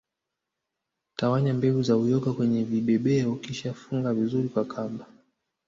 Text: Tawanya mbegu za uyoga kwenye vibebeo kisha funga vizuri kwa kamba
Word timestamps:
Tawanya 1.15 1.53
mbegu 1.53 1.83
za 1.83 1.97
uyoga 1.97 2.33
kwenye 2.33 2.63
vibebeo 2.63 3.35
kisha 3.35 3.73
funga 3.73 4.13
vizuri 4.13 4.49
kwa 4.49 4.65
kamba 4.65 5.05